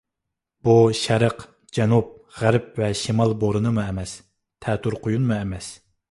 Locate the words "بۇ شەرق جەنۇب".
0.67-2.07